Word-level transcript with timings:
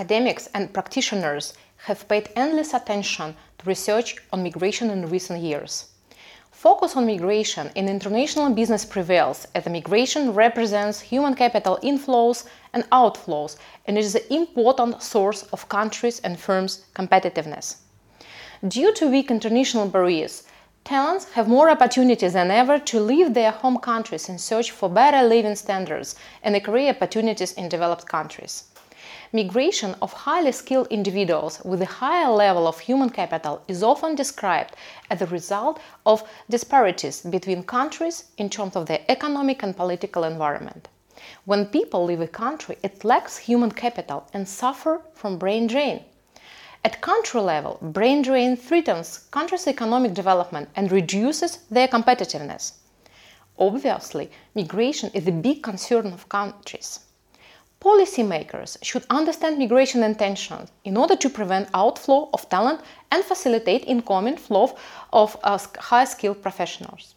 academics 0.00 0.48
and 0.54 0.72
practitioners 0.72 1.52
have 1.76 2.08
paid 2.08 2.30
endless 2.34 2.72
attention 2.72 3.36
to 3.58 3.66
research 3.66 4.16
on 4.32 4.42
migration 4.42 4.88
in 4.88 5.10
recent 5.10 5.38
years. 5.42 5.90
Focus 6.50 6.96
on 6.96 7.04
migration 7.04 7.70
in 7.74 7.86
international 7.86 8.48
business 8.50 8.84
prevails 8.86 9.46
as 9.54 9.66
migration 9.66 10.32
represents 10.32 11.00
human 11.00 11.34
capital 11.34 11.78
inflows 11.82 12.46
and 12.72 12.84
outflows 12.90 13.58
and 13.86 13.98
is 13.98 14.14
an 14.14 14.22
important 14.30 15.02
source 15.02 15.42
of 15.52 15.68
countries' 15.68 16.20
and 16.20 16.38
firms' 16.40 16.86
competitiveness. 16.94 17.76
Due 18.66 18.94
to 18.94 19.10
weak 19.10 19.30
international 19.30 19.86
barriers, 19.86 20.44
talents 20.84 21.26
have 21.32 21.46
more 21.46 21.68
opportunities 21.68 22.32
than 22.32 22.50
ever 22.50 22.78
to 22.78 23.00
leave 23.00 23.34
their 23.34 23.50
home 23.50 23.78
countries 23.78 24.30
in 24.30 24.38
search 24.38 24.70
for 24.70 24.88
better 24.88 25.22
living 25.28 25.56
standards 25.56 26.16
and 26.42 26.64
career 26.64 26.88
opportunities 26.88 27.52
in 27.52 27.68
developed 27.68 28.06
countries. 28.06 28.69
Migration 29.32 29.94
of 30.02 30.12
highly 30.12 30.50
skilled 30.50 30.88
individuals 30.88 31.62
with 31.64 31.80
a 31.80 32.00
higher 32.02 32.28
level 32.32 32.66
of 32.66 32.80
human 32.80 33.10
capital 33.10 33.62
is 33.68 33.80
often 33.80 34.16
described 34.16 34.74
as 35.08 35.22
a 35.22 35.26
result 35.26 35.78
of 36.04 36.28
disparities 36.48 37.20
between 37.20 37.62
countries 37.62 38.24
in 38.38 38.50
terms 38.50 38.74
of 38.74 38.86
their 38.86 39.04
economic 39.08 39.62
and 39.62 39.76
political 39.76 40.24
environment. 40.24 40.88
When 41.44 41.66
people 41.66 42.04
leave 42.04 42.20
a 42.20 42.26
country, 42.26 42.76
it 42.82 43.04
lacks 43.04 43.36
human 43.36 43.70
capital 43.70 44.26
and 44.34 44.48
suffer 44.48 45.00
from 45.14 45.38
brain 45.38 45.68
drain. 45.68 46.02
At 46.84 47.00
country 47.00 47.40
level, 47.40 47.78
brain 47.80 48.22
drain 48.22 48.56
threatens 48.56 49.28
countries' 49.30 49.68
economic 49.68 50.12
development 50.12 50.70
and 50.74 50.90
reduces 50.90 51.58
their 51.70 51.86
competitiveness. 51.86 52.72
Obviously, 53.56 54.28
migration 54.56 55.12
is 55.14 55.28
a 55.28 55.32
big 55.32 55.62
concern 55.62 56.08
of 56.08 56.28
countries. 56.28 57.00
Policymakers 57.80 58.76
should 58.82 59.06
understand 59.08 59.58
migration 59.58 60.02
intentions 60.02 60.70
in 60.84 60.98
order 60.98 61.16
to 61.16 61.30
prevent 61.30 61.70
outflow 61.72 62.28
of 62.34 62.46
talent 62.50 62.82
and 63.10 63.24
facilitate 63.24 63.86
incoming 63.86 64.36
flow 64.36 64.76
of 65.14 65.38
uh, 65.42 65.58
high 65.78 66.04
skilled 66.04 66.42
professionals. 66.42 67.14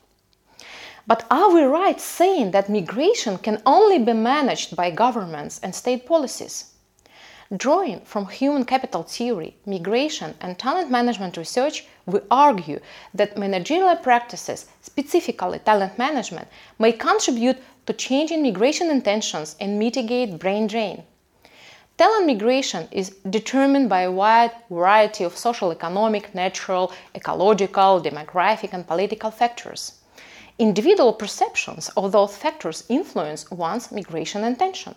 But 1.05 1.25
are 1.29 1.53
we 1.53 1.63
right 1.63 1.99
saying 1.99 2.51
that 2.51 2.69
migration 2.69 3.37
can 3.39 3.61
only 3.65 3.99
be 3.99 4.13
managed 4.13 4.77
by 4.77 4.89
governments 4.89 5.59
and 5.61 5.75
state 5.75 6.05
policies? 6.05 6.71
Drawing 7.55 7.99
from 8.05 8.27
human 8.27 8.63
capital 8.63 9.03
theory, 9.03 9.57
migration, 9.65 10.33
and 10.39 10.57
talent 10.57 10.89
management 10.89 11.35
research, 11.35 11.85
we 12.05 12.19
argue 12.29 12.79
that 13.13 13.37
managerial 13.37 13.95
practices, 13.95 14.65
specifically 14.81 15.59
talent 15.59 15.97
management, 15.97 16.47
may 16.77 16.91
contribute 16.91 17.57
to 17.85 17.93
changing 17.93 18.43
migration 18.43 18.89
intentions 18.89 19.55
and 19.59 19.79
mitigate 19.79 20.39
brain 20.39 20.67
drain. 20.67 21.03
Talent 21.97 22.25
migration 22.25 22.87
is 22.91 23.11
determined 23.29 23.87
by 23.87 24.01
a 24.01 24.11
wide 24.11 24.51
variety 24.69 25.23
of 25.23 25.37
social, 25.37 25.71
economic, 25.71 26.33
natural, 26.33 26.91
ecological, 27.13 28.01
demographic, 28.01 28.73
and 28.73 28.87
political 28.87 29.29
factors. 29.29 29.99
Individual 30.57 31.13
perceptions 31.13 31.89
of 31.95 32.11
those 32.11 32.35
factors 32.35 32.83
influence 32.89 33.49
one's 33.51 33.91
migration 33.91 34.43
intention. 34.43 34.95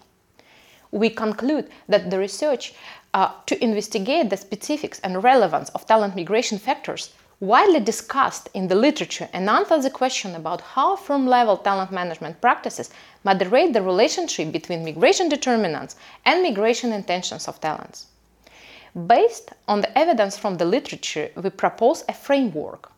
We 0.91 1.11
conclude 1.11 1.69
that 1.89 2.11
the 2.11 2.19
research 2.19 2.75
uh, 3.15 3.33
to 3.47 3.62
investigate 3.62 4.31
the 4.31 4.37
specifics 4.37 5.01
and 5.01 5.23
relevance 5.25 5.70
of 5.70 5.87
talent 5.87 6.17
migration 6.17 6.59
factors 6.59 7.12
widely 7.41 7.81
discussed 7.81 8.48
in 8.55 8.69
the 8.69 8.75
literature 8.75 9.28
and 9.33 9.48
answer 9.51 9.78
the 9.81 9.91
question 9.91 10.34
about 10.34 10.62
how 10.62 10.97
firm 10.97 11.27
level 11.27 11.56
talent 11.56 11.93
management 11.93 12.41
practices 12.41 12.91
moderate 13.25 13.73
the 13.73 13.83
relationship 13.83 14.51
between 14.53 14.84
migration 14.84 15.28
determinants 15.28 15.97
and 16.25 16.43
migration 16.43 16.93
intentions 16.93 17.47
of 17.47 17.60
talents. 17.60 18.06
Based 19.06 19.53
on 19.69 19.83
the 19.83 19.99
evidence 19.99 20.39
from 20.39 20.56
the 20.56 20.65
literature, 20.65 21.31
we 21.37 21.50
propose 21.50 22.05
a 22.09 22.15
framework. 22.15 22.91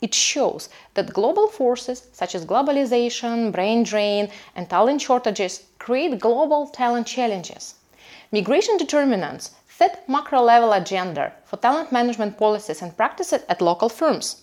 It 0.00 0.14
shows 0.14 0.68
that 0.94 1.14
global 1.14 1.48
forces 1.48 2.06
such 2.12 2.34
as 2.34 2.44
globalization, 2.44 3.50
brain 3.50 3.82
drain, 3.82 4.28
and 4.54 4.68
talent 4.68 5.00
shortages 5.00 5.64
create 5.78 6.20
global 6.20 6.66
talent 6.66 7.06
challenges. 7.06 7.76
Migration 8.30 8.76
determinants 8.76 9.52
set 9.68 10.08
macro 10.08 10.42
level 10.42 10.72
agenda 10.72 11.32
for 11.44 11.56
talent 11.56 11.92
management 11.92 12.36
policies 12.36 12.82
and 12.82 12.96
practices 12.96 13.42
at 13.48 13.62
local 13.62 13.88
firms. 13.88 14.42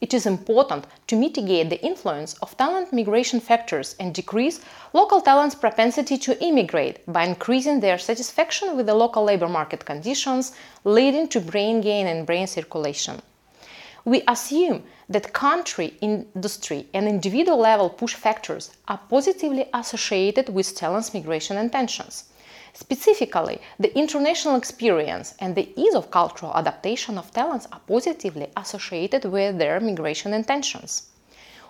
It 0.00 0.12
is 0.12 0.26
important 0.26 0.86
to 1.06 1.16
mitigate 1.16 1.70
the 1.70 1.80
influence 1.80 2.34
of 2.42 2.56
talent 2.56 2.92
migration 2.92 3.38
factors 3.38 3.94
and 4.00 4.12
decrease 4.12 4.60
local 4.92 5.20
talent's 5.20 5.54
propensity 5.54 6.18
to 6.18 6.44
immigrate 6.44 7.00
by 7.06 7.24
increasing 7.24 7.78
their 7.78 7.98
satisfaction 7.98 8.76
with 8.76 8.86
the 8.86 8.94
local 8.94 9.22
labor 9.22 9.48
market 9.48 9.84
conditions, 9.84 10.52
leading 10.84 11.28
to 11.28 11.40
brain 11.40 11.80
gain 11.80 12.08
and 12.08 12.26
brain 12.26 12.46
circulation. 12.48 13.22
We 14.04 14.22
assume 14.26 14.82
that 15.08 15.32
country, 15.32 15.96
industry, 16.00 16.88
and 16.92 17.06
individual 17.06 17.58
level 17.58 17.88
push 17.88 18.14
factors 18.14 18.72
are 18.88 19.00
positively 19.08 19.68
associated 19.72 20.48
with 20.48 20.74
talent's 20.74 21.14
migration 21.14 21.56
and 21.56 21.66
intentions. 21.66 22.24
Specifically, 22.74 23.60
the 23.78 23.96
international 23.96 24.56
experience 24.56 25.34
and 25.38 25.54
the 25.54 25.72
ease 25.80 25.94
of 25.94 26.10
cultural 26.10 26.52
adaptation 26.54 27.16
of 27.16 27.30
talents 27.30 27.68
are 27.70 27.80
positively 27.86 28.48
associated 28.56 29.24
with 29.24 29.58
their 29.58 29.78
migration 29.78 30.34
intentions. 30.34 31.10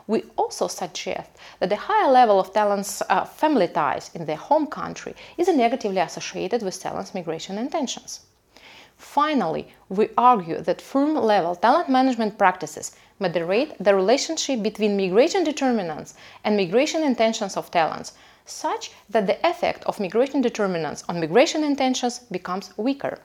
We 0.06 0.24
also 0.36 0.68
suggest 0.68 1.30
that 1.60 1.68
the 1.68 1.76
higher 1.76 2.10
level 2.10 2.40
of 2.40 2.52
talents' 2.54 3.02
uh, 3.08 3.24
family 3.24 3.68
ties 3.68 4.10
in 4.14 4.24
their 4.24 4.36
home 4.36 4.68
country 4.68 5.14
is 5.36 5.48
negatively 5.48 6.00
associated 6.00 6.62
with 6.62 6.80
talents' 6.80 7.14
migration 7.14 7.58
intentions. 7.58 8.20
Finally, 9.02 9.68
we 9.88 10.08
argue 10.16 10.60
that 10.60 10.80
firm 10.80 11.16
level 11.16 11.56
talent 11.56 11.88
management 11.88 12.38
practices 12.38 12.92
moderate 13.18 13.76
the 13.78 13.94
relationship 13.94 14.62
between 14.62 14.96
migration 14.96 15.42
determinants 15.44 16.14
and 16.44 16.56
migration 16.56 17.02
intentions 17.02 17.56
of 17.56 17.70
talents 17.70 18.12
such 18.46 18.92
that 19.10 19.26
the 19.26 19.46
effect 19.46 19.82
of 19.84 19.98
migration 20.00 20.40
determinants 20.40 21.04
on 21.08 21.20
migration 21.20 21.64
intentions 21.64 22.20
becomes 22.30 22.72
weaker. 22.78 23.18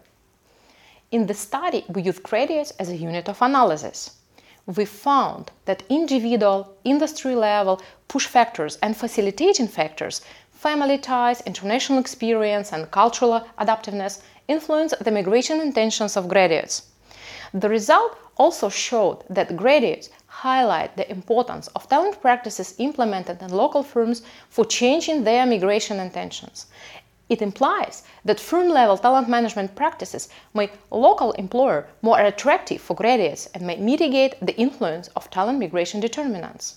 In 1.11 1.27
the 1.27 1.35
study, 1.35 1.85
we 1.87 2.01
used 2.01 2.23
graduates 2.23 2.71
as 2.79 2.89
a 2.89 2.97
unit 2.97 3.29
of 3.29 3.41
analysis. 3.41 4.17
We 4.65 4.83
found 4.83 5.51
that 5.65 5.83
individual, 5.89 6.75
industry 6.83 7.35
level 7.35 7.81
push 8.07 8.25
factors 8.25 8.77
and 8.81 8.97
facilitating 8.97 9.67
factors, 9.67 10.21
family 10.51 10.97
ties, 10.97 11.41
international 11.41 11.99
experience, 11.99 12.73
and 12.73 12.91
cultural 12.91 13.47
adaptiveness 13.59 14.21
influence 14.47 14.93
the 15.01 15.11
migration 15.11 15.61
intentions 15.61 16.15
of 16.15 16.27
graduates. 16.27 16.89
The 17.53 17.69
result 17.69 18.17
also 18.37 18.69
showed 18.69 19.23
that 19.29 19.57
graduates 19.57 20.09
highlight 20.27 20.95
the 20.95 21.09
importance 21.09 21.67
of 21.75 21.87
talent 21.87 22.21
practices 22.21 22.75
implemented 22.77 23.41
in 23.41 23.49
local 23.49 23.83
firms 23.83 24.21
for 24.49 24.65
changing 24.65 25.23
their 25.23 25.45
migration 25.45 25.99
intentions. 25.99 26.67
It 27.29 27.41
implies 27.41 28.03
that 28.23 28.39
firm 28.39 28.69
level 28.69 28.97
talent 28.97 29.27
management 29.27 29.75
practices 29.75 30.29
make 30.53 30.71
local 30.91 31.33
employer 31.33 31.87
more 32.01 32.19
attractive 32.19 32.79
for 32.81 32.95
graduates 32.95 33.47
and 33.53 33.63
may 33.67 33.77
mitigate 33.77 34.35
the 34.41 34.55
influence 34.57 35.09
of 35.15 35.29
talent 35.29 35.59
migration 35.59 35.99
determinants. 35.99 36.75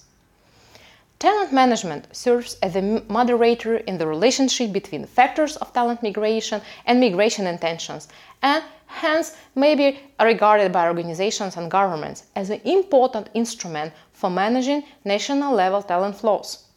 Talent 1.20 1.52
management 1.52 2.16
serves 2.16 2.56
as 2.62 2.74
a 2.74 3.02
moderator 3.06 3.76
in 3.76 3.98
the 3.98 4.06
relationship 4.06 4.72
between 4.72 5.04
factors 5.04 5.58
of 5.58 5.70
talent 5.74 6.02
migration 6.02 6.62
and 6.86 6.98
migration 6.98 7.46
intentions 7.46 8.08
and 8.40 8.64
hence 8.86 9.36
may 9.54 9.74
be 9.74 10.00
regarded 10.18 10.72
by 10.72 10.88
organizations 10.88 11.58
and 11.58 11.70
governments 11.70 12.24
as 12.34 12.48
an 12.48 12.62
important 12.64 13.28
instrument 13.34 13.92
for 14.14 14.30
managing 14.30 14.82
national 15.04 15.54
level 15.54 15.82
talent 15.82 16.16
flows. 16.16 16.69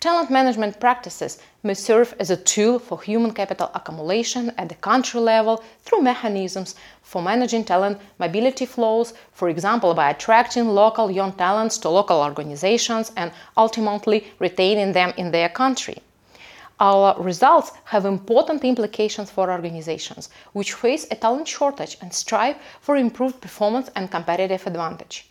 Talent 0.00 0.30
management 0.30 0.78
practices 0.78 1.38
may 1.64 1.74
serve 1.74 2.14
as 2.20 2.30
a 2.30 2.36
tool 2.36 2.78
for 2.78 3.02
human 3.02 3.32
capital 3.32 3.68
accumulation 3.74 4.52
at 4.56 4.68
the 4.68 4.76
country 4.76 5.18
level 5.18 5.64
through 5.82 6.02
mechanisms 6.02 6.76
for 7.02 7.20
managing 7.20 7.64
talent 7.64 7.98
mobility 8.16 8.64
flows, 8.64 9.12
for 9.32 9.48
example, 9.48 9.94
by 9.94 10.10
attracting 10.10 10.68
local 10.68 11.10
young 11.10 11.32
talents 11.32 11.78
to 11.78 11.88
local 11.88 12.22
organizations 12.22 13.10
and 13.16 13.32
ultimately 13.56 14.24
retaining 14.38 14.92
them 14.92 15.12
in 15.16 15.32
their 15.32 15.48
country. 15.48 15.98
Our 16.78 17.20
results 17.20 17.72
have 17.86 18.04
important 18.04 18.62
implications 18.62 19.32
for 19.32 19.50
organizations 19.50 20.28
which 20.52 20.74
face 20.74 21.08
a 21.10 21.16
talent 21.16 21.48
shortage 21.48 21.98
and 22.00 22.14
strive 22.14 22.54
for 22.80 22.96
improved 22.96 23.40
performance 23.40 23.90
and 23.96 24.08
competitive 24.08 24.64
advantage. 24.64 25.28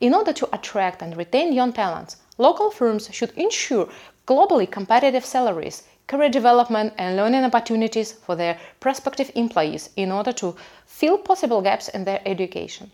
In 0.00 0.14
order 0.14 0.32
to 0.34 0.48
attract 0.54 1.02
and 1.02 1.16
retain 1.16 1.52
young 1.52 1.72
talents, 1.72 2.18
local 2.38 2.70
firms 2.70 3.08
should 3.12 3.30
ensure 3.36 3.88
globally 4.26 4.70
competitive 4.70 5.24
salaries, 5.24 5.84
career 6.06 6.28
development, 6.28 6.92
and 6.98 7.16
learning 7.16 7.44
opportunities 7.44 8.12
for 8.12 8.36
their 8.36 8.58
prospective 8.80 9.30
employees 9.34 9.90
in 9.96 10.10
order 10.10 10.32
to 10.32 10.56
fill 10.86 11.18
possible 11.18 11.62
gaps 11.62 11.88
in 11.88 12.04
their 12.04 12.20
education. 12.26 12.90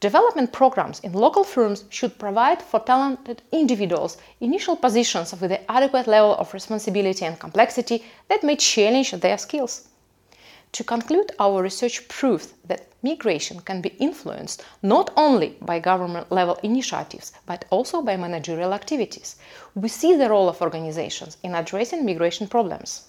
Development 0.00 0.52
programs 0.52 1.00
in 1.00 1.12
local 1.12 1.44
firms 1.44 1.84
should 1.90 2.18
provide 2.18 2.60
for 2.60 2.80
talented 2.80 3.42
individuals 3.52 4.16
initial 4.40 4.74
positions 4.74 5.32
with 5.32 5.50
the 5.50 5.70
adequate 5.70 6.06
level 6.06 6.34
of 6.36 6.52
responsibility 6.54 7.24
and 7.24 7.38
complexity 7.38 8.04
that 8.28 8.42
may 8.42 8.56
challenge 8.56 9.12
their 9.12 9.38
skills. 9.38 9.88
To 10.72 10.84
conclude, 10.84 11.32
our 11.38 11.62
research 11.62 12.08
proves 12.08 12.54
that 12.64 12.86
migration 13.02 13.60
can 13.60 13.82
be 13.82 13.90
influenced 13.98 14.64
not 14.82 15.10
only 15.16 15.58
by 15.60 15.78
government 15.78 16.32
level 16.32 16.58
initiatives 16.62 17.32
but 17.44 17.66
also 17.68 18.00
by 18.00 18.16
managerial 18.16 18.72
activities. 18.72 19.36
We 19.74 19.88
see 19.88 20.16
the 20.16 20.30
role 20.30 20.48
of 20.48 20.62
organizations 20.62 21.36
in 21.42 21.54
addressing 21.54 22.06
migration 22.06 22.48
problems. 22.48 23.02